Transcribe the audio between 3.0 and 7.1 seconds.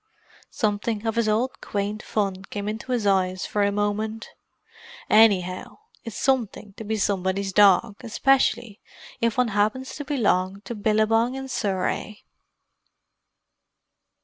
eyes for a moment. "Anyhow it's something to be